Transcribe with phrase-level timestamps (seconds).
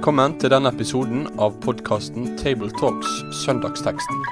[0.00, 4.22] Velkommen til denne episoden av podkasten Tabletalks Søndagsteksten,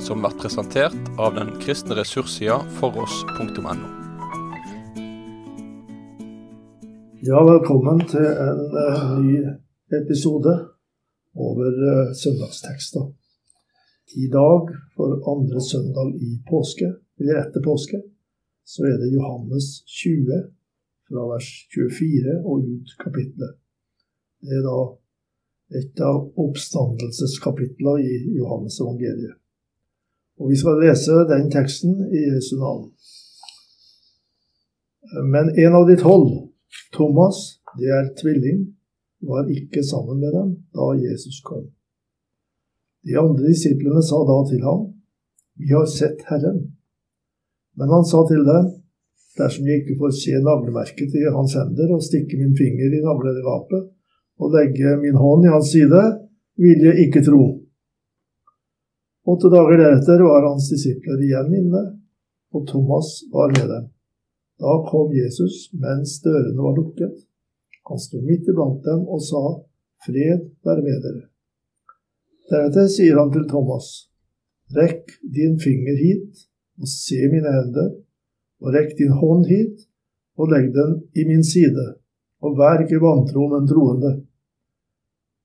[0.00, 3.74] som blir presentert av den kristne ressurssida foross.no.
[7.28, 9.42] Ja, velkommen til en uh, ny
[9.98, 10.54] episode
[11.36, 13.10] over uh, søndagstekster.
[14.16, 16.88] I dag, for andre søndag i påske,
[17.20, 18.00] eller etter påske,
[18.64, 20.40] så er det Johannes 20,
[21.12, 23.60] fra vers 24 og ut kapitlet.
[24.40, 24.78] Det er da
[25.76, 29.36] et av oppstandelseskapitler i Johannes evangeliet.
[30.38, 32.88] Og vi skal lese den teksten i Jesu navn.
[35.32, 36.30] Men en av de tolv,
[36.94, 38.66] Thomas, det er tvilling,
[39.28, 41.66] var ikke sammen med dem da Jesus kom.
[43.06, 44.86] De andre disiplene sa da til ham,
[45.58, 46.60] Vi har sett Herren.
[47.74, 48.68] Men han sa til dem,
[49.38, 53.84] Dersom jeg ikke får se navlemerket i hans hender og stikke min finger i navlegapet,
[54.38, 56.02] og legge min hånd i hans side,
[56.58, 57.42] vil jeg ikke tro.
[59.28, 61.82] Åtte dager deretter var hans disipler igjen inne,
[62.54, 63.88] og Thomas var med dem.
[64.58, 67.16] Da kom Jesus mens dørene var lukket.
[67.88, 69.42] Han sto midt iblant dem og sa,
[70.06, 71.24] Fred være med dere.
[72.48, 74.08] Deretter sier han til Thomas,
[74.76, 76.44] Rekk din finger hit
[76.78, 77.88] og se mine hender,
[78.60, 79.86] og rekk din hånd hit
[80.38, 81.86] og legg den i min side,
[82.44, 84.12] og vær ikke vantro, men troende.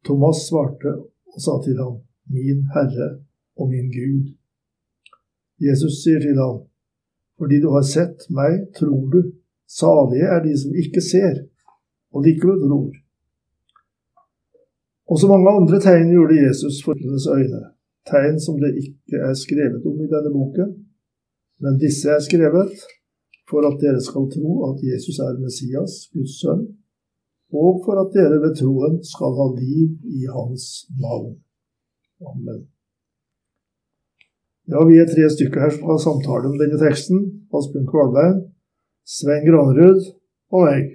[0.06, 0.94] Thomas svarte
[1.34, 2.02] og sa til ham,
[2.34, 3.10] Min Herre
[3.60, 4.34] og min Gud.
[5.60, 6.64] Jesus sier til ham,
[7.38, 9.22] Fordi du har sett meg, tror du.
[9.68, 11.36] Salige er de som ikke ser,
[12.14, 12.92] og likevel tror.
[15.12, 17.62] Også mange andre tegn gjorde Jesus for hennes øyne,
[18.10, 20.70] tegn som det ikke er skrevet om i denne boken,
[21.64, 22.72] men disse er skrevet
[23.50, 26.64] for at dere skal tro at Jesus er Messias, Guds sønn,
[27.54, 31.36] og for at dere ved troen skal ha liv i Hans navn.
[32.24, 32.64] Amen.
[34.72, 37.24] Ja, vi er tre stykker her som har samtale om denne teksten.
[37.54, 38.38] Asbjørn Kvalbein,
[39.04, 40.06] Svein Granerud
[40.56, 40.94] og meg.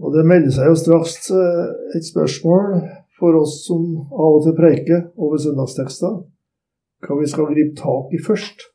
[0.00, 2.80] Og det melder seg jo straks eh, et spørsmål
[3.20, 6.18] for oss som av og til preiker over søndagstekster,
[7.06, 8.66] hva vi skal gripe tak i først.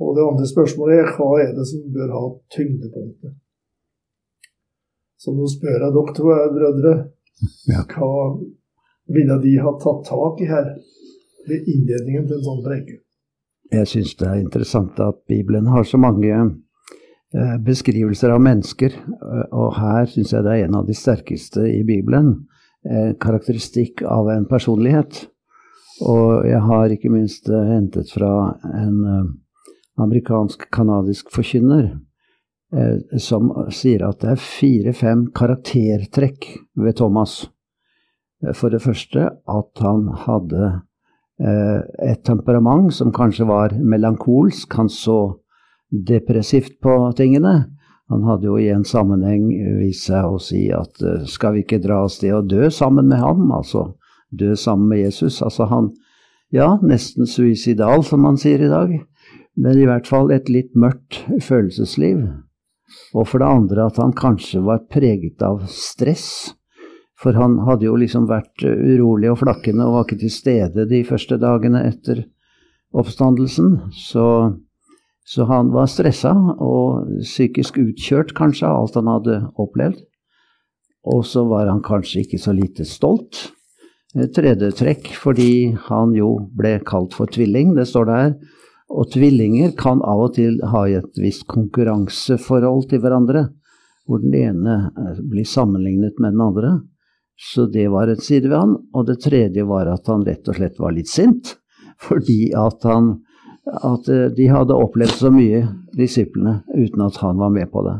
[0.00, 2.24] Og det andre spørsmålet er hva er det som bør ha
[2.54, 3.41] tyngdepunktet?
[5.22, 6.92] Så nå spør jeg dere to brødre,
[7.94, 8.14] hva
[9.14, 10.72] ville de ha tatt tak i her
[11.46, 12.98] ved innledningen til en sånn preke?
[13.72, 19.46] Jeg syns det er interessant at Bibelen har så mange eh, beskrivelser av mennesker, eh,
[19.54, 22.34] og her syns jeg det er en av de sterkeste i Bibelen.
[22.82, 25.28] En karakteristikk av en personlighet.
[26.02, 28.32] Og jeg har ikke minst eh, hentet fra
[28.74, 28.98] en
[30.02, 31.92] amerikansk-canadisk forkynner
[33.20, 36.46] som sier at det er fire-fem karaktertrekk
[36.80, 37.42] ved Thomas.
[38.56, 40.70] For det første at han hadde
[41.42, 44.72] et temperament som kanskje var melankolsk.
[44.78, 45.18] Han så
[45.92, 47.66] depressivt på tingene.
[48.12, 52.02] Han hadde jo i en sammenheng vist seg å si at skal vi ikke dra
[52.06, 53.50] av sted og dø sammen med ham?
[53.52, 53.90] Altså
[54.32, 55.42] dø sammen med Jesus.
[55.42, 55.92] Altså han
[56.52, 58.90] Ja, nesten suicidal, som man sier i dag.
[59.56, 62.26] Men i hvert fall et litt mørkt følelsesliv.
[63.12, 66.54] Og for det andre at han kanskje var preget av stress.
[67.22, 71.02] For han hadde jo liksom vært urolig og flakkende og var ikke til stede de
[71.06, 72.24] første dagene etter
[72.98, 73.76] oppstandelsen.
[73.94, 74.26] Så,
[75.24, 80.02] så han var stressa og psykisk utkjørt kanskje av alt han hadde opplevd.
[81.12, 83.48] Og så var han kanskje ikke så lite stolt.
[84.12, 88.34] Tredje trekk fordi han jo ble kalt for tvilling, det står der.
[88.92, 93.46] Og tvillinger kan av og til ha et visst konkurranseforhold til hverandre,
[94.04, 94.76] hvor den ene
[95.30, 96.72] blir sammenlignet med den andre.
[97.52, 98.76] Så det var en side ved han.
[98.92, 101.56] Og det tredje var at han rett og slett var litt sint,
[102.02, 103.14] fordi at, han,
[103.80, 105.64] at de hadde opplevd så mye,
[105.96, 107.98] disiplene, uten at han var med på det.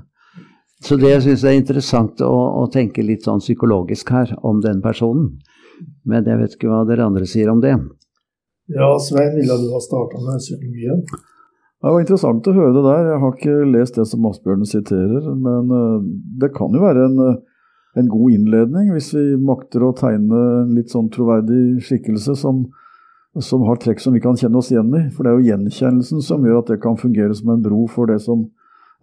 [0.82, 4.80] Så det syns jeg er interessant å, å, tenke litt sånn psykologisk her om den
[4.82, 5.36] personen.
[6.04, 7.76] Men jeg vet ikke hva dere andre sier om det.
[8.74, 11.04] Ja, Svein, ville du ha starta med psykologien?
[11.82, 13.08] Det var interessant å høre det der.
[13.10, 15.24] Jeg har ikke lest det som Asbjørn siterer.
[15.34, 15.72] Men
[16.38, 17.18] det kan jo være en,
[17.98, 22.62] en, god innledning hvis vi makter å tegne en litt sånn troverdig skikkelse som,
[23.42, 25.02] som har trekk som vi kan kjenne oss igjen i.
[25.10, 28.12] For det er jo gjenkjennelsen som gjør at det kan fungere som en bro for
[28.12, 28.46] det som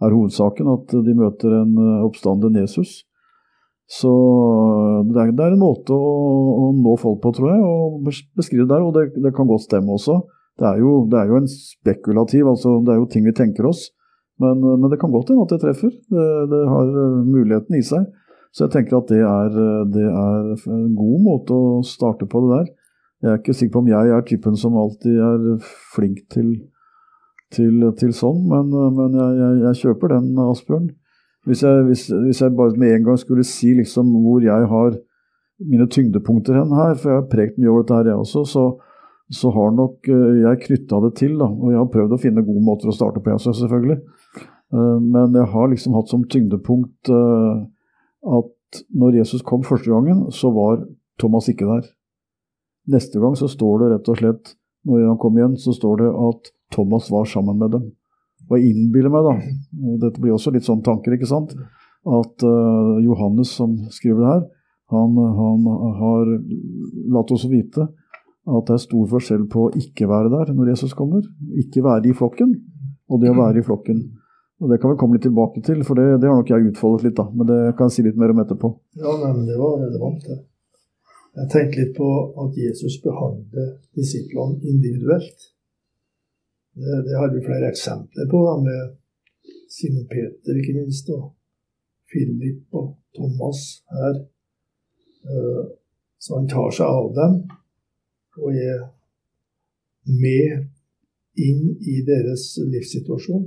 [0.00, 3.02] er hovedsaken, at de møter en oppstanden Jesus.
[3.90, 4.10] Så
[5.10, 6.10] det er, det er en måte å,
[6.54, 8.04] å, nå folk på, tror jeg, og
[8.38, 8.84] beskrive det der.
[8.86, 10.20] Og det, det kan godt stemme også.
[10.60, 13.66] Det er, jo, det er, jo, en spekulativ, altså det er jo ting vi tenker
[13.66, 13.88] oss.
[14.40, 15.90] Men, men det kan godt hende at det treffer.
[16.12, 16.92] Det, det, har
[17.26, 18.06] muligheten i seg.
[18.54, 19.58] Så jeg tenker at det er,
[19.94, 22.70] det er, en god måte å starte på det der.
[23.20, 25.42] Jeg er ikke sikker på om jeg er typen som alltid er
[25.92, 26.54] flink til,
[27.52, 30.88] til, til sånn, men, men jeg, jeg, jeg, kjøper den, Asbjørn.
[31.48, 34.98] Hvis jeg, hvis, hvis jeg, bare med en gang skulle si liksom hvor jeg har
[35.60, 38.64] mine tyngdepunkter hen her, for jeg har prekt mye over dette her, jeg også, så,
[39.32, 41.36] så har nok eh, jeg knytta det til.
[41.40, 43.98] da, Og jeg har prøvd å finne gode måter å starte på, jeg selvfølgelig.
[44.72, 47.62] Eh, men jeg har liksom hatt som tyngdepunkt eh,
[48.40, 50.84] at når Jesus kom første gangen, så var
[51.20, 51.88] Thomas ikke der.
[52.90, 54.54] Neste gang så står det rett og slett,
[54.88, 57.90] når han kom igjen, så står det at Thomas var sammen med dem.
[58.50, 59.34] Og jeg innbiller meg, da,
[59.86, 61.54] og dette blir også litt sånn tanker, ikke sant,
[62.10, 64.44] at uh, Johannes som skriver det her,
[64.90, 65.66] han, han,
[66.00, 66.30] har
[67.14, 67.84] latt oss vite
[68.50, 71.22] at det er stor forskjell på å ikke være der når Jesus kommer,
[71.62, 72.56] ikke være i flokken,
[73.10, 74.00] og det å være i flokken.
[74.60, 77.06] Og Det kan vi komme litt tilbake til, for det, det har nok jeg utfoldet
[77.06, 77.24] litt, da.
[77.32, 78.72] Men det kan jeg si litt mer om etterpå.
[79.00, 80.36] Ja, men det var relevant, det.
[81.38, 82.08] Jeg tenkte litt på
[82.42, 85.46] at Jesus behandler disiplene individuelt.
[86.80, 88.80] Det, det har vi flere eksempler på, da, med
[89.70, 91.34] Simon Peter, ikke minst, og
[92.10, 93.60] Philip og Thomas
[93.94, 94.14] her.
[95.30, 95.62] Eh,
[96.18, 97.36] så han tar seg av dem
[98.40, 98.80] og er
[100.20, 101.62] med inn
[101.92, 103.46] i deres livssituasjon.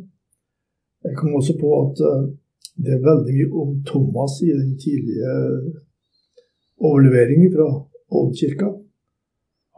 [1.04, 2.30] Jeg kom også på at eh,
[2.84, 5.34] det er veldig mye om Thomas i den tidlige
[6.82, 7.68] overleveringen fra
[8.18, 8.72] Oldkirka.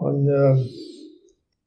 [0.04, 0.62] Han eh,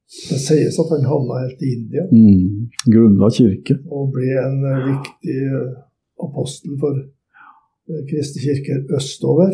[0.09, 2.07] Det sies at han havna helt i India.
[2.09, 2.69] Mm.
[2.89, 3.77] Grunnla kirke.
[3.93, 5.67] Og ble en eh, viktig eh,
[6.25, 7.03] apostel for
[8.09, 9.53] kristne kirker østover.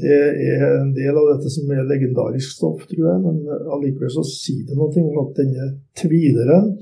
[0.00, 0.18] Det
[0.54, 3.38] er en del av dette som er legendarisk stoff, tror jeg, men
[3.74, 6.74] allikevel så sier det noe om at denne tvileren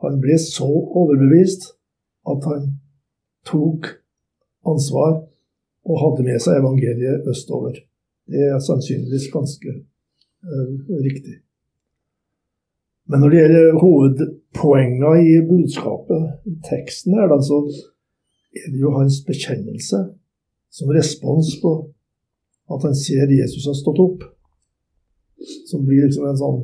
[0.00, 1.68] han ble så overbevist
[2.30, 2.66] at han
[3.46, 3.92] tok
[4.68, 5.20] ansvar
[5.88, 7.76] og hadde med seg evangeliet østover.
[8.30, 10.74] Det er sannsynligvis ganske uh,
[11.04, 11.40] riktig.
[13.10, 17.58] Men når det gjelder hovedpoengene i budskapet i teksten, her, da, så
[18.54, 20.04] er det jo hans bekjennelse
[20.70, 21.72] som respons på
[22.70, 24.22] at han ser Jesus har stått opp,
[25.66, 26.60] som blir liksom en sånn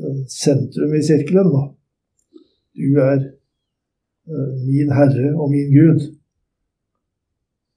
[0.00, 1.50] uh, sentrum i sirkelen.
[1.52, 1.64] da.
[2.80, 6.06] Du er uh, min Herre og min Gud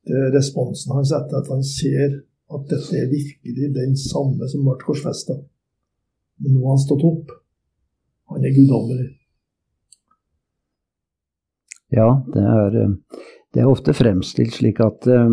[0.07, 2.21] det er responsen hans etter at han ser
[2.55, 5.35] at dette er virkelig den samme som ble korsfesta.
[6.39, 7.33] Men nå har han stått opp.
[8.33, 9.07] Han er guddommelig.
[11.95, 13.23] Ja, det er, eh,
[13.55, 15.31] det er, ofte fremstilt slik at uh,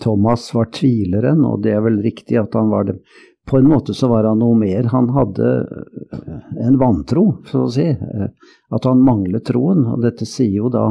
[0.00, 2.96] Thomas var tvileren, og det er vel riktig at han var det.
[3.44, 4.88] På en måte så var han noe mer.
[4.94, 5.48] Han hadde
[6.62, 7.88] en vantro, så å si.
[8.72, 9.82] At han manglet troen.
[9.90, 10.86] Og dette sier jo da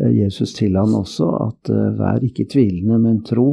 [0.00, 3.48] Eh, Jesus til han også at vær ikke tvilende, men tro.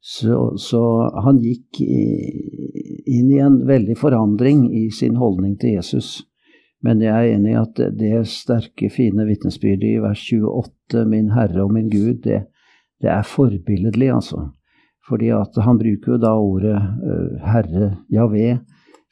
[0.00, 0.82] Så, så,
[1.24, 6.22] han gikk inn i en veldig forandring i sin holdning til Jesus.
[6.80, 11.66] Men jeg er enig i at det sterke, fine vitnesbyrdet i vers 28, 'Min Herre
[11.66, 12.46] og min Gud', det,
[13.02, 14.48] det er forbilledlig, altså.
[15.08, 16.80] Fordi at han bruker jo da ordet
[17.44, 18.60] Herre Javé,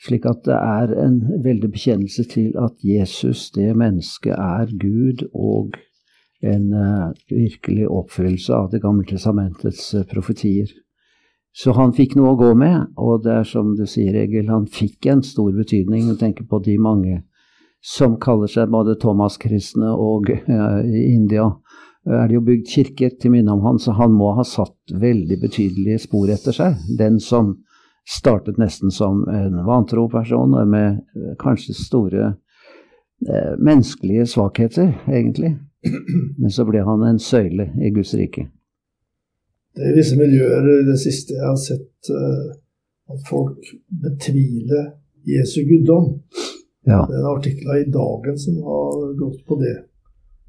[0.06, 5.75] slik at det er en veldig bekjennelse til at Jesus, det mennesket, er Gud og
[6.43, 10.71] en uh, virkelig oppfyllelse av Det gamle testamentets uh, profetier.
[11.52, 14.68] Så han fikk noe å gå med, og det er som du sier, Egil, han
[14.71, 16.07] fikk en stor betydning.
[16.07, 17.23] Du tenker på de mange
[17.83, 21.50] som kaller seg både Thomas-kristne og uh, i India
[22.09, 25.40] er det jo bygd kirker til minne om han, så han må ha satt veldig
[25.42, 26.78] betydelige spor etter seg.
[26.99, 27.57] Den som
[28.09, 31.02] startet nesten som en vantro person med
[31.42, 32.30] kanskje store
[33.28, 35.59] eh, menneskelige svakheter, egentlig.
[36.38, 38.49] Men så ble han en søyle i Guds rike.
[39.78, 42.49] Det er visse miljøer i det siste jeg har sett uh,
[43.14, 43.68] at folk
[44.02, 44.88] betviler
[45.28, 46.16] Jesu guddom.
[46.88, 47.04] Ja.
[47.06, 49.76] Det er en artikkel i Dagen som har gått på det.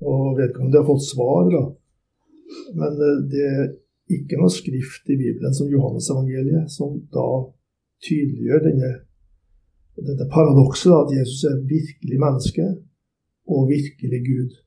[0.01, 1.63] Og vet ikke om de har fått svar, da.
[2.79, 3.69] Men uh, det er
[4.09, 7.27] ikke noe skrift i Bibelen som Johannes-evangeliet som da
[8.07, 8.91] tydeliggjør denne,
[9.99, 12.65] dette paradokset at Jesus er virkelig menneske
[13.49, 14.57] og virkelig Gud.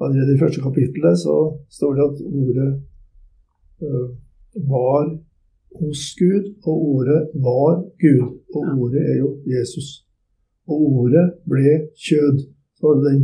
[0.00, 1.36] Allerede i første kapittelet så
[1.76, 2.70] står det at ordet
[3.84, 4.06] uh,
[4.74, 5.04] var
[5.80, 7.70] hos Gud, og ordet var
[8.02, 8.22] Gud.
[8.56, 9.88] Og ordet er jo Jesus.
[10.70, 11.74] Og ordet ble
[12.06, 12.36] kjød.
[12.76, 13.22] Så var det den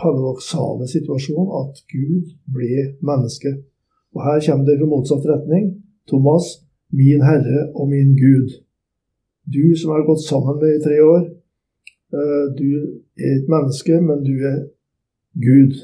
[0.00, 2.74] paradoksale situasjonen at Gud ble
[3.10, 3.50] menneske.
[4.14, 5.64] Og her kommer det fra motsatt retning.
[6.08, 6.46] Thomas,
[7.00, 8.48] min Herre og min Gud.
[9.54, 11.22] Du som har gått sammen med i tre år,
[12.16, 12.68] uh, du
[13.24, 14.58] er et menneske, men du er
[15.38, 15.76] Gud.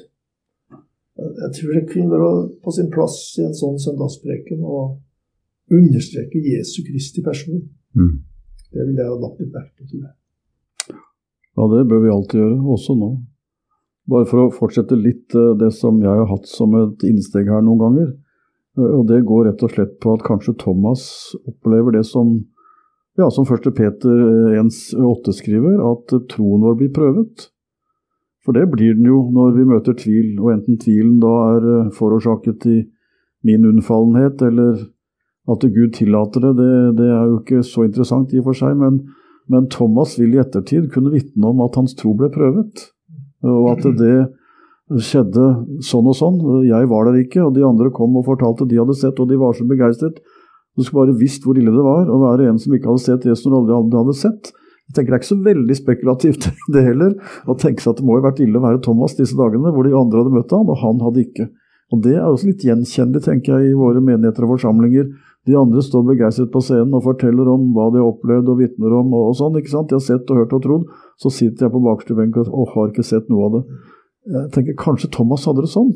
[1.17, 2.31] Jeg tror det kunne være
[2.65, 4.81] på sin plass i en sånn søndagspreken å
[5.73, 7.62] understreke Jesu Kristi person.
[7.97, 8.19] Mm.
[8.75, 10.15] Det ville jeg ha lagt litt vekt på, tror jeg.
[11.57, 13.11] Ja, det bør vi alltid gjøre, også nå.
[14.12, 17.65] Bare for å fortsette litt eh, det som jeg har hatt som et innsteg her
[17.65, 18.11] noen ganger.
[18.76, 21.09] Eh, Og det går rett og slett på at kanskje Thomas
[21.49, 22.37] opplever det som
[23.17, 23.71] ja, som 1.
[23.73, 24.19] Peter
[24.61, 27.47] 1,8 skriver, at troen vår blir prøvet.
[28.47, 31.88] For det blir den jo når vi møter tvil, og enten tvilen da er eh,
[31.95, 32.76] forårsaket i
[33.47, 34.87] min unnfallenhet, eller
[35.50, 38.79] at Gud tillater det, det, det er jo ikke så interessant i og for seg,
[38.79, 39.03] men,
[39.50, 42.87] men Thomas vil i ettertid kunne vitne om at hans tro ble prøvet,
[43.47, 44.17] og at det
[45.03, 45.47] skjedde
[45.83, 46.38] sånn og sånn.
[46.67, 49.38] Jeg var der ikke, og de andre kom og fortalte de hadde sett, og de
[49.41, 50.21] var så begeistret.
[50.76, 53.26] Du skulle bare visst hvor ille det var å være en som ikke hadde sett
[53.26, 54.53] det som du aldri hadde sett.
[54.87, 57.14] Jeg tenker Det er ikke så veldig spekulativt det heller,
[57.47, 59.87] å tenke seg at det må ha vært ille å være Thomas disse dagene hvor
[59.87, 61.49] de andre hadde møtt han, og han hadde ikke.
[61.95, 65.11] Og Det er også litt gjenkjennelig tenker jeg, i våre menigheter og forsamlinger.
[65.47, 68.97] De andre står begeistret på scenen og forteller om hva de har opplevd og vitner
[68.99, 69.12] om.
[69.14, 69.93] og, sånn, ikke sant?
[69.93, 70.88] De har sett og hørt og trodd.
[71.23, 73.62] Så sitter jeg på bakerste benk og, har ikke sett noe av det.
[74.35, 75.95] Jeg tenker Kanskje Thomas hadde det sånn.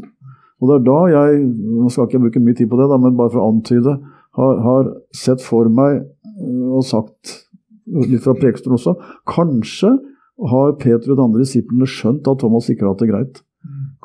[0.60, 1.42] Og det er da jeg
[1.80, 3.96] nå skal ikke bruke mye tid på det, da, men bare for å antyde,
[4.38, 7.32] har, har sett for meg øh, og sagt
[7.86, 8.96] litt fra prekestolen også
[9.28, 9.94] Kanskje
[10.50, 13.40] har Peter og de andre disiplene skjønt at Thomas ikke har hatt det greit.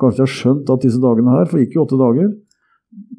[0.00, 2.34] Kanskje de har skjønt at disse dagene her, for ikke i åtte dager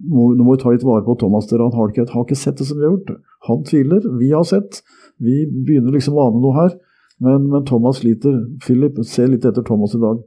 [0.07, 1.47] må, Nå må vi ta litt vare på Thomas.
[1.49, 3.17] dere, Han har ikke, har ikke sett det som vi har gjort.
[3.49, 4.05] Han tviler.
[4.19, 4.81] Vi har sett.
[5.21, 6.77] Vi begynner liksom å ane noe her.
[7.23, 8.39] Men, men Thomas sliter.
[8.63, 10.21] Philip ser litt etter Thomas i dag.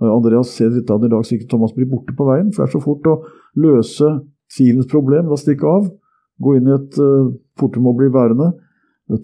[0.00, 2.50] Eh, Andreas ser litt av det i dag så ikke Thomas blir borte på veien.
[2.52, 3.20] For det er så fort å
[3.60, 4.12] løse
[4.56, 5.88] tvilens problem ved å stikke av.
[6.40, 8.54] Gå inn i et uh, fortere og bli værende.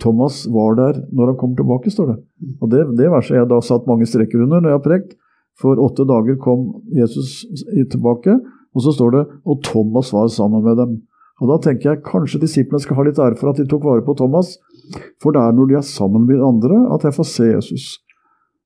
[0.03, 2.19] Thomas var der når han kom tilbake, står det.
[2.61, 5.17] Og Det, det verset jeg da satt mange streker under når jeg har prekt.
[5.61, 7.45] For åtte dager kom Jesus
[7.93, 8.35] tilbake,
[8.77, 10.99] og så står det og Thomas var sammen med dem.
[11.41, 14.05] Og Da tenker jeg kanskje disiplene skal ha litt ære for at de tok vare
[14.05, 14.57] på Thomas.
[15.23, 17.87] For det er når de er sammen med andre at jeg får se Jesus.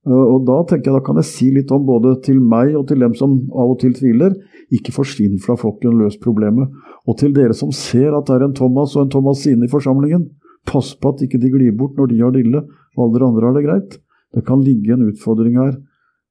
[0.07, 2.87] Eh, Og da tenker jeg da kan jeg si litt om både til meg og
[2.89, 4.37] til dem som av og til tviler.
[4.71, 6.71] Ikke forsvinn fra flokken, løs problemet.
[7.09, 10.29] Og til dere som ser at det er en Thomas og en Thomasine i forsamlingen,
[10.69, 12.65] pass på at ikke de glir bort når de har det ille
[12.97, 13.99] og alle dere andre har det greit.
[14.35, 15.75] Det kan ligge en utfordring her,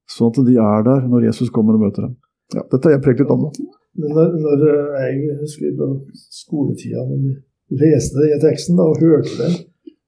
[0.08, 2.16] sånn at de er der når Jesus kommer og møter dem.
[2.54, 3.46] Ja, dette har jeg prekt litt om.
[3.46, 3.66] da.
[4.00, 7.34] Når, når eh, jeg husker på skoletida, når vi
[7.82, 9.58] leste denne teksten da, og hørte den,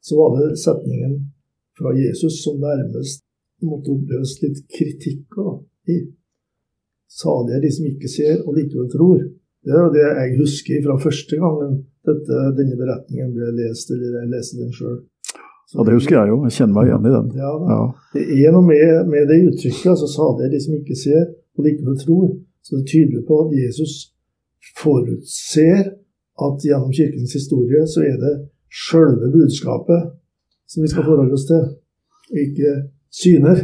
[0.02, 1.18] så var det setningen
[1.78, 3.22] fra Jesus som nærmest
[3.62, 5.62] måtte oppleves litt kritikk av.
[5.90, 5.98] i.
[7.10, 9.22] Salige er de som ikke ser og likevel tror.
[9.62, 11.74] Det er det jeg husker fra første gangen
[12.08, 15.00] dette, denne beretningen ble lest, eller jeg leste den sjøl.
[15.72, 16.38] Ja, Det husker jeg jo.
[16.46, 17.28] Jeg kjenner meg igjen i den.
[17.40, 17.52] Ja.
[17.72, 17.82] Ja.
[18.12, 19.92] Det er noe med, med det uttrykket.
[19.94, 21.22] altså Salige det de som ikke ser
[21.56, 22.26] og likevel tror.
[22.62, 23.94] Så det tyder på at Jesus
[24.78, 25.80] forutser
[26.46, 28.34] at gjennom kirkens historie så er det
[28.72, 30.12] sjølve budskapet
[30.70, 31.64] som vi skal forholde oss til,
[32.44, 32.70] ikke
[33.12, 33.58] syner.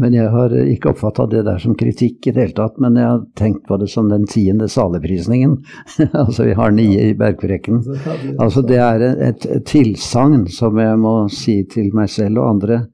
[0.00, 3.08] Men jeg har ikke oppfatta det der som kritikk i det hele tatt, men jeg
[3.08, 5.56] har tenkt på det som den tiende saleprisningen.
[6.12, 11.16] altså vi har nye i er- Altså det er et, et tilsagn som jeg må
[11.32, 12.86] si til meg selv og andre.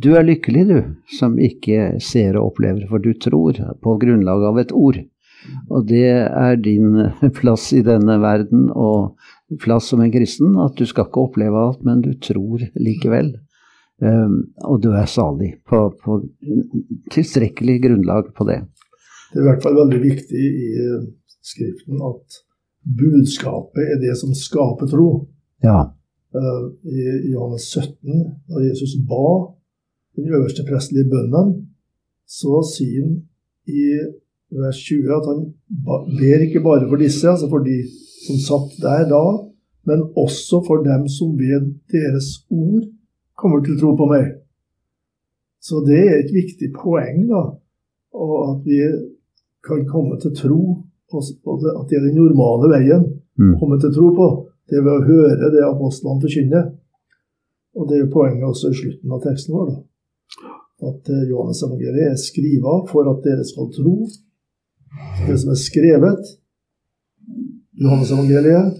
[0.00, 0.78] Du er lykkelig, du,
[1.18, 5.00] som ikke ser og opplever, for du tror på grunnlag av et ord.
[5.70, 6.94] Og det er din
[7.38, 9.16] plass i denne verden og
[9.60, 13.34] plass som en kristen, at du skal ikke oppleve alt, men du tror likevel.
[14.00, 16.14] Um, og du er salig på, på
[17.12, 18.62] tilstrekkelig grunnlag på det.
[19.30, 21.02] Det er i hvert fall veldig viktig i eh,
[21.40, 22.40] Skriften at
[22.84, 25.08] budskapet er det som skaper tro.
[25.64, 25.78] Ja.
[26.32, 27.96] Eh, I Johannes 17,
[28.48, 29.52] da Jesus ba
[30.16, 31.54] den øverste prestelige bønnen,
[32.28, 33.16] så sier han
[33.68, 33.84] i
[34.60, 35.44] vers 20 at han
[36.18, 37.78] ber ikke bare for disse, altså for de
[38.26, 39.24] som satt der da,
[39.88, 42.88] men også for dem som ved deres ord
[43.40, 44.28] kommer til å tro på meg.
[45.60, 47.42] Så det er et viktig poeng, da,
[48.16, 48.80] og at vi
[49.66, 50.60] kan komme til tro,
[51.10, 53.04] og at det er den normale veien
[53.40, 54.28] å komme til tro på.
[54.70, 56.68] Det er ved å høre det apostlene forkynner.
[57.78, 59.72] Og det er poenget også i slutten av teksten vår.
[59.72, 60.52] da.
[60.90, 63.96] At eh, Johannes evangeliet er skriva for at dere skal tro
[65.26, 66.30] det som er skrevet.
[67.80, 68.78] Johannes evangeliet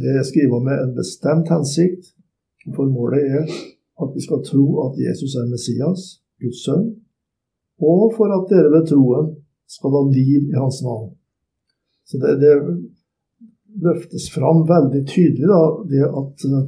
[0.00, 2.13] det er skriva med en bestemt hensikt.
[2.72, 3.44] For målet er
[4.02, 6.04] at vi skal tro at Jesus er Messias,
[6.40, 6.86] Guds sønn,
[7.82, 9.34] og for at dere ved troen
[9.70, 11.12] skal ha liv i hans navn.
[12.08, 12.54] Så det, det
[13.84, 16.66] løftes fram veldig tydelig, da, det at eh,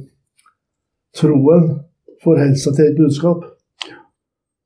[1.17, 1.69] troen
[2.23, 3.45] forholder seg til et budskap.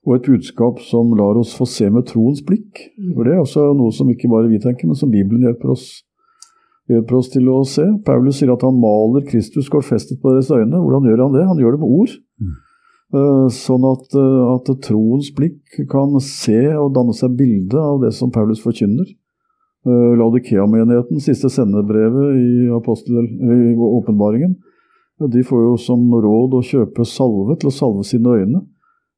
[0.02, 2.88] og et budskap som lar oss få se med troens blikk.
[3.14, 6.02] For Det er også noe som ikke bare vi tenker, men som Bibelen hjelper oss,
[6.92, 7.86] hjelper oss til å se.
[8.06, 10.80] Paulus sier at han maler Kristus gårdfestet på deres øyne.
[10.80, 11.48] Hvordan gjør han det?
[11.48, 12.14] Han gjør det med ord.
[12.42, 12.60] Mm.
[13.52, 18.32] Sånn at, eh, at, troens blikk kan se og danne seg bilde av det som
[18.32, 19.10] Paulus forkynner.
[19.84, 24.56] Eh, Laudikea-menigheten, siste sendebrevet i, i åpenbaringen,
[25.22, 28.64] de får jo som råd å kjøpe salve til å salve sine øyne.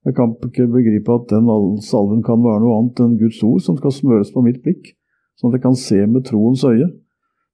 [0.04, 1.48] Jeg kan ikke begripe at den
[1.86, 4.90] salven kan være noe annet enn Guds ord som skal smøres på mitt blikk,
[5.40, 6.90] sånn at jeg kan se med troens øye.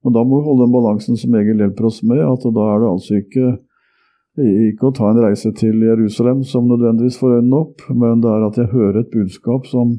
[0.03, 2.83] Men da må vi holde den balansen som Egil hjelper oss med, at da er
[2.83, 3.49] det altså ikke,
[4.39, 8.45] ikke å ta en reise til Jerusalem som nødvendigvis får øynene opp, men det er
[8.47, 9.97] at jeg hører et budskap som,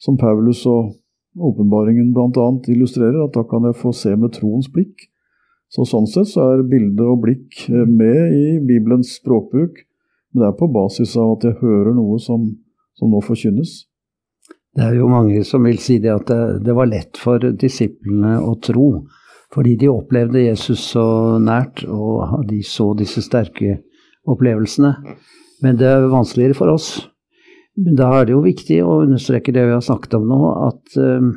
[0.00, 0.94] som Paulus og
[1.38, 2.48] åpenbaringen bl.a.
[2.72, 5.08] illustrerer, at da kan jeg få se med troens blikk.
[5.68, 9.84] Så Sånn sett så er bilde og blikk med i Bibelens språkbruk,
[10.32, 12.48] men det er på basis av at jeg hører noe som,
[12.96, 13.82] som nå forkynnes.
[14.78, 18.36] Det er jo mange som vil si det at det, det, var lett for disiplene
[18.38, 19.08] å tro,
[19.50, 21.02] fordi de opplevde Jesus så
[21.42, 23.80] nært, og de så disse sterke
[24.28, 24.92] opplevelsene.
[25.64, 26.92] Men det er vanskeligere for oss.
[27.74, 30.98] Men da er det jo viktig å understreke det vi har snakket om nå, at
[31.02, 31.32] um,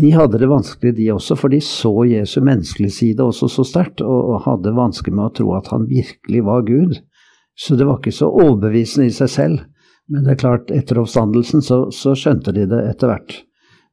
[0.00, 4.00] de hadde det vanskelig, de også, for de så Jesu menneskelige side også så sterkt,
[4.00, 6.96] og, hadde vanskelig med å tro at han virkelig var Gud.
[7.60, 9.64] Så det var ikke så overbevisende i seg selv.
[10.10, 13.38] Men det er klart, etter oppstandelsen så, så skjønte de det etter hvert.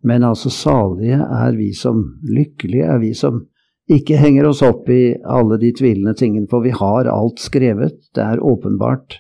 [0.03, 3.45] Men altså, salige er vi som Lykkelige er vi som
[3.91, 7.97] ikke henger oss opp i alle de tvilende tingene, for vi har alt skrevet.
[8.15, 9.19] Det er åpenbart.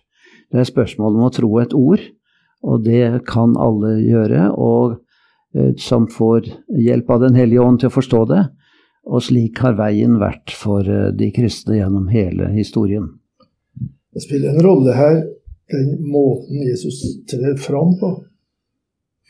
[0.51, 2.03] Det er spørsmål om å tro et ord,
[2.63, 4.97] og det kan alle gjøre, og
[5.55, 8.41] eh, som får hjelp av Den hellige ånd til å forstå det.
[9.11, 13.09] Og slik har veien vært for eh, de kristne gjennom hele historien.
[14.11, 15.21] Det spiller en rolle her
[15.71, 16.99] den måten Jesus
[17.31, 18.11] trer fram på.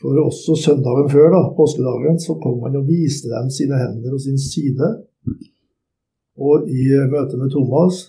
[0.02, 4.22] For også søndagen før, da, påskedagen, så kom han og viste dem sine hender og
[4.24, 4.88] sin side.
[6.42, 8.08] Og i møte med Thomas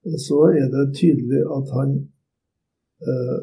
[0.00, 1.90] så er det tydelig at han
[3.04, 3.40] eh,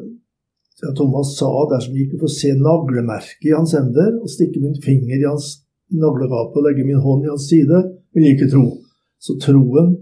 [0.81, 4.77] ja, Thomas sa dersom vi ikke får se naglemerket i hans hender, og stikke min
[4.81, 5.61] finger i hans
[5.93, 7.83] naglegap og legge min hånd i hans side,
[8.13, 8.65] vil jeg ikke tro.
[9.21, 9.95] Så troen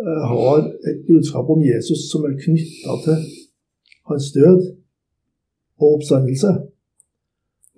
[0.00, 3.24] har et budskap om Jesus som er knytta til
[4.08, 4.60] hans død
[5.80, 6.52] og oppstandelse.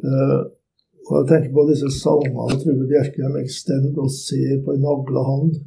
[0.04, 0.40] Eh,
[1.04, 5.58] og Jeg tenker på disse salmene True Bjerkreim ekstend og ser på en nagla hånd.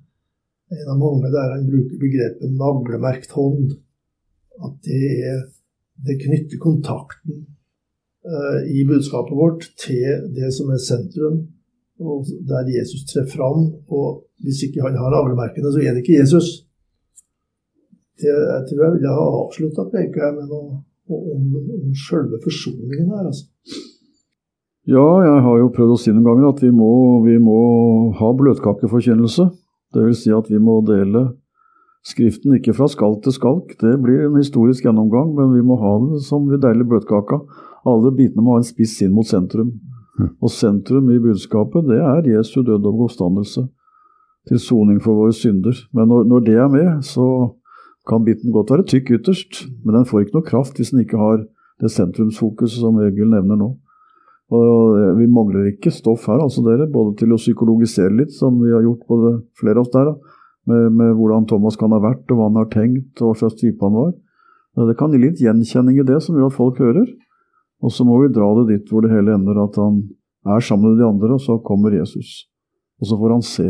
[0.74, 3.76] En av mange der han bruker begrepet 'naglemerkt hånd'.
[4.66, 5.40] At det, er,
[6.06, 7.46] det knytter kontakten
[8.26, 11.38] uh, i budskapet vårt til det som er sentrum,
[12.02, 13.78] og der Jesus trer fram.
[13.88, 16.48] Og hvis ikke han har navlemerkene, så er det ikke Jesus.
[18.18, 20.80] Det, jeg tror jeg ville ha avslutta preka med noe
[21.14, 21.44] om,
[21.78, 23.30] om sjølve forsoningen her.
[23.30, 23.48] altså.
[24.88, 26.92] Ja, jeg har jo prøvd å si noen ganger at vi må,
[27.26, 27.58] vi må
[28.18, 29.50] ha bløtkakeforkynnelse.
[29.96, 30.24] Dvs.
[30.24, 31.30] Si at vi må dele
[32.08, 33.74] Skriften ikke fra skalk til skalk.
[33.82, 37.42] Det blir en historisk gjennomgang, men vi må ha det som vi deilig bløtkaka.
[37.90, 39.74] Alle bitene må ha en spiss inn mot sentrum.
[40.16, 40.30] Mm.
[40.40, 43.66] Og sentrum i budskapet, det er Jesu død og oppstandelse
[44.48, 45.76] til soning for våre synder.
[45.96, 47.28] Men når, når, det er med, så
[48.08, 51.20] kan biten godt være tykk ytterst, men den får ikke noe kraft hvis den ikke
[51.20, 51.44] har
[51.82, 53.74] det sentrumsfokuset som Egil nevner nå.
[54.56, 58.72] Og Vi mangler ikke stoff her, altså dere, både til å psykologisere litt, som vi
[58.72, 60.14] har gjort både flere av oss der,
[60.68, 63.60] med, med, hvordan Thomas kan ha vært, og hva han har tenkt, og hva slags
[63.60, 64.14] type han var.
[64.88, 67.08] Det kan gi litt gjenkjenning i det, som gjør at folk hører.
[67.84, 70.02] Og så må vi dra det dit hvor det hele ender, at han
[70.48, 72.48] er sammen med de andre, og så kommer Jesus.
[73.02, 73.68] Og så får han se.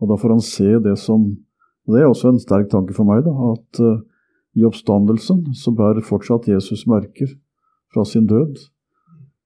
[0.00, 1.34] Og da får han se det som
[1.86, 4.00] og Det er også en sterk tanke for meg, da, at uh,
[4.58, 7.28] i oppstandelsen så bærer fortsatt Jesus merker
[7.94, 8.58] fra sin død.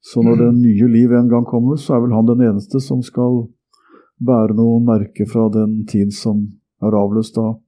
[0.00, 3.02] Så når det nye liv en gang kommer, så er vel han den eneste som
[3.04, 3.42] skal
[4.24, 6.46] bære noen merker fra den tid som
[6.80, 7.58] er avløst av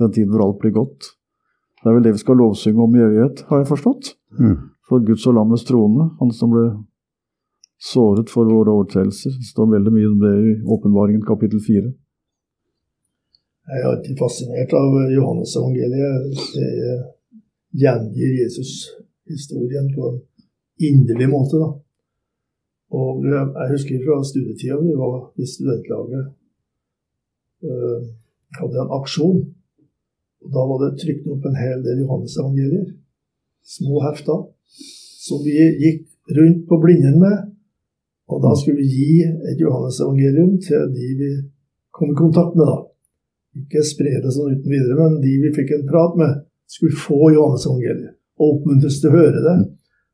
[0.00, 1.12] den tid hvor alt blir godt.
[1.84, 4.14] Det er vel det vi skal lovsynge om i evighet, har jeg forstått.
[4.40, 6.66] Mm for Guds og lammets troende, han som ble
[7.82, 9.32] såret for våre overtredelser.
[9.38, 11.92] Det står veldig mye om det i Åpenbaringen kapittel 4.
[13.68, 16.40] Jeg er alltid fascinert av Johannes evangeliet.
[16.56, 16.70] Det
[17.82, 20.20] gjengir Jesus-historien på en
[20.88, 21.60] inderlig måte.
[21.62, 21.70] da.
[22.98, 26.24] Og Jeg husker fra studietida vi var i studentlaget.
[27.62, 28.02] Uh,
[28.58, 29.38] hadde en aksjon.
[30.42, 32.88] og Da var det trykt opp en hel del Johannes-evangelier.
[33.62, 34.50] Små hefter
[35.26, 37.36] som vi gikk rundt på Blindern med.
[38.26, 41.30] Og da skulle vi gi et Johannes-evangelium til de vi
[41.94, 42.66] kom i kontakt med.
[42.66, 42.91] da.
[43.58, 47.32] Ikke spre det sånn uten videre, men de vi fikk en prat med, skulle få
[47.34, 48.18] Johannes-evangeliet.
[48.40, 49.56] og oppmuntres til å høre det.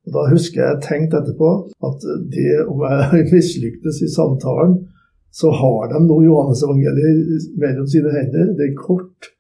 [0.08, 1.50] Og Da husker jeg tenkte etterpå
[1.88, 4.74] at det om jeg mislyktes i samtalen,
[5.30, 8.54] så har de nå Johannes-evangeliet mellom sine hender.
[8.58, 9.30] Det er kort,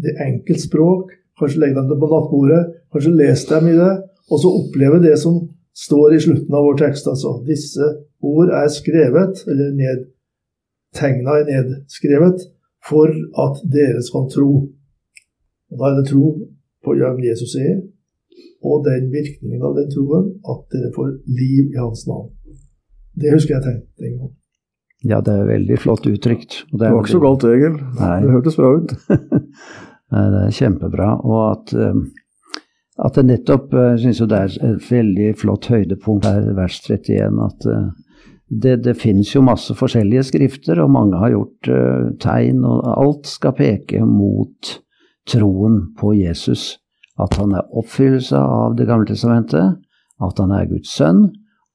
[0.00, 1.12] det er enkelt språk.
[1.38, 2.62] Kanskje legger de det på nattbordet,
[2.94, 3.92] kanskje leser de i det,
[4.30, 5.38] og så opplever det som
[5.74, 7.08] står i slutten av vår tekst.
[7.10, 7.36] altså.
[7.46, 7.88] Disse
[8.22, 10.04] ord er skrevet, eller ned,
[10.94, 12.46] tegna er nedskrevet,
[12.88, 13.10] for
[13.44, 14.50] at dere skal tro.
[15.70, 16.26] Og Da er det tro
[16.84, 17.80] på hvem Jesus er,
[18.64, 22.32] og den virkningen av den troen at dere får liv i hans navn.
[23.14, 24.32] Det husker jeg tenkte en gang.
[25.04, 26.62] Ja, det er veldig flott uttrykt.
[26.72, 27.74] Og Det var ikke så galt, Egil.
[28.00, 28.18] Nei.
[28.24, 28.94] Det hørtes bra ut.
[30.14, 31.08] Nei, det er kjempebra.
[31.24, 32.62] Og at, eh,
[33.04, 37.42] at det nettopp Jeg syns jo det er et veldig flott høydepunkt her, vers 31,
[37.44, 37.86] at eh,
[38.48, 43.28] det, det finnes jo masse forskjellige skrifter, og mange har gjort uh, tegn, og alt
[43.30, 44.74] skal peke mot
[45.30, 46.74] troen på Jesus.
[47.20, 49.78] At han er oppfyllelse av Det gamle testamentet,
[50.22, 51.28] at han er Guds sønn,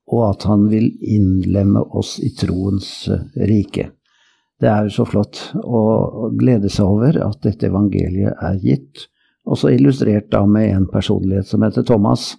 [0.09, 3.89] og at han vil innlemme oss i troens eh, rike.
[4.59, 9.05] Det er jo så flott å glede seg over at dette evangeliet er gitt,
[9.47, 12.33] også illustrert da med en personlighet som heter Thomas.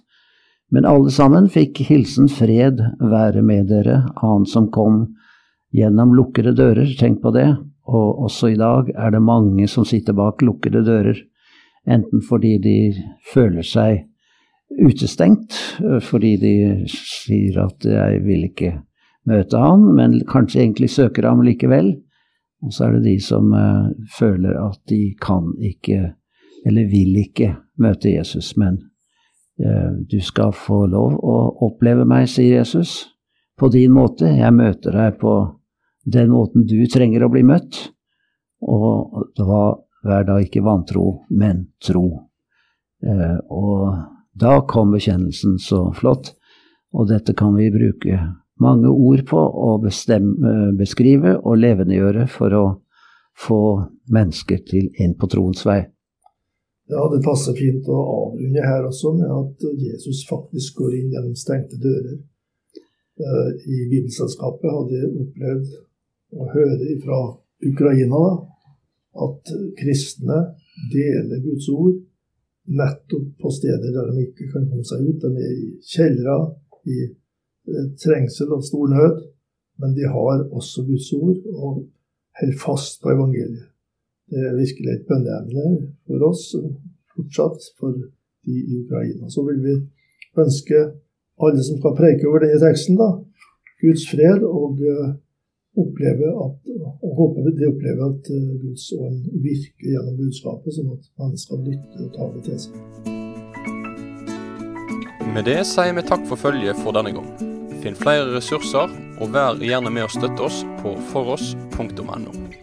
[0.71, 5.03] Men alle sammen fikk hilsen fred være med dere, han som kom
[5.75, 7.49] gjennom lukkede dører, tenk på det,
[7.91, 11.19] og også i dag er det mange som sitter bak lukkede dører,
[11.87, 12.77] enten fordi de
[13.33, 14.05] føler seg
[14.79, 15.57] utestengt,
[16.07, 16.53] fordi de
[16.87, 18.71] sier at jeg vil ikke
[19.27, 21.97] møte han, men kanskje egentlig søker ham likevel.
[22.61, 23.51] Og så er det de som
[24.15, 26.13] føler at de kan ikke,
[26.65, 28.53] eller vil ikke, møte Jesus.
[28.55, 28.77] Men
[29.57, 31.35] du skal få lov å
[31.67, 33.11] oppleve meg, sier Jesus,
[33.59, 34.25] på din måte.
[34.25, 35.35] Jeg møter deg på
[36.09, 37.77] den måten du trenger å bli møtt.
[38.61, 39.61] Og da,
[40.05, 42.05] vær da ikke vantro, men tro.
[43.05, 43.97] Eh, og
[44.37, 46.33] da kom bekjennelsen så flott,
[46.93, 48.19] og dette kan vi bruke
[48.61, 52.65] mange ord på å bestemme, beskrive og levendegjøre for å
[53.37, 53.61] få
[54.11, 55.81] mennesker til inn på troens vei.
[56.91, 61.37] Ja, det passer fint å avrunde her også med at Jesus faktisk går inn gjennom
[61.39, 62.17] stengte dører.
[63.21, 65.69] Eh, I Bibelselskapet hadde jeg opplevd
[66.35, 67.21] å høre fra
[67.71, 68.21] Ukraina
[69.23, 70.39] at kristne
[70.91, 71.95] deler Guds ord
[72.71, 75.23] nettopp på steder der de ikke kan komme seg ut.
[75.23, 76.37] De er i kjellere,
[76.91, 79.27] i eh, trengsel og stor nød.
[79.81, 81.85] Men de har også Guds ord og
[82.37, 83.70] holder fast på evangeliet.
[84.31, 85.65] Det er virkelig et bønneemne
[86.07, 86.45] for oss
[87.15, 89.29] fortsatt, for de i Ukraina.
[89.29, 89.75] Så vil vi
[90.43, 90.77] ønske
[91.41, 93.09] alle som skal preike over denne teksten, da,
[93.81, 95.09] Guds fred, og uh,
[95.81, 96.57] oppleve at,
[97.01, 102.05] og håper de opplever at uh, Guds ånd virker gjennom budskapet, sånn at mennesker lytter
[102.05, 102.73] og tar det til seg.
[105.31, 107.29] Med det sier vi takk for følget for denne gang.
[107.81, 108.91] Finn flere ressurser,
[109.21, 112.60] og vær gjerne med å støtte oss på foross.no.